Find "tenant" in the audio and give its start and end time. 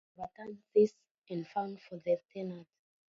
2.33-2.67